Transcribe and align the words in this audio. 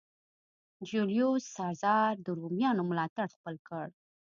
جیولیوس 0.87 1.43
سزار 1.57 2.13
د 2.25 2.27
رومیانو 2.39 2.83
ملاتړ 2.89 3.25
خپل 3.35 3.55
کړ. 3.67 3.85